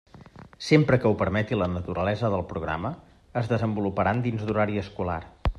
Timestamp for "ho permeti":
1.09-1.59